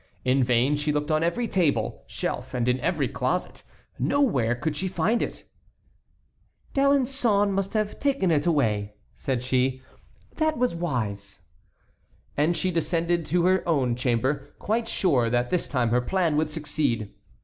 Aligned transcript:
In 0.25 0.43
vain 0.43 0.77
she 0.77 0.91
looked 0.91 1.11
on 1.11 1.21
every 1.21 1.47
table, 1.47 2.01
shelf, 2.07 2.55
and 2.55 2.67
in 2.67 2.79
every 2.79 3.07
closet; 3.07 3.61
nowhere 3.99 4.55
could 4.55 4.75
she 4.75 4.87
find 4.87 5.21
it. 5.21 5.47
"D'Alençon 6.73 7.51
must 7.51 7.73
have 7.75 7.99
taken 7.99 8.31
it 8.31 8.47
away," 8.47 8.95
said 9.13 9.43
she, 9.43 9.79
"that 10.37 10.57
was 10.57 10.73
wise." 10.73 11.43
And 12.35 12.57
she 12.57 12.71
descended 12.71 13.27
to 13.27 13.45
her 13.45 13.61
own 13.69 13.95
chamber, 13.95 14.51
quite 14.57 14.87
sure 14.87 15.29
this 15.29 15.67
time 15.67 15.89
that 15.91 15.93
her 15.93 16.01
plan 16.01 16.35
would 16.35 16.49
succeed. 16.49 17.13